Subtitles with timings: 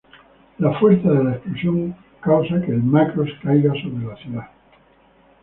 [0.57, 4.49] La fuerza de la explosión causa que el Macross caiga sobra la ciudad.